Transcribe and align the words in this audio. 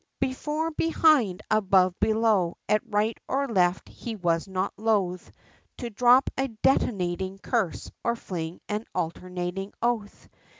Before, 0.19 0.71
behind, 0.71 1.41
above, 1.51 1.93
below, 1.99 2.57
at 2.67 2.81
right 2.87 3.15
or 3.27 3.47
left, 3.47 3.87
he 3.87 4.15
was 4.15 4.47
not 4.47 4.73
loath 4.75 5.31
To 5.77 5.91
drop 5.91 6.31
a 6.35 6.47
detonating 6.47 7.37
curse, 7.37 7.91
or 8.03 8.15
fling 8.15 8.61
an 8.67 8.85
alternating 8.95 9.73
oath. 9.79 10.27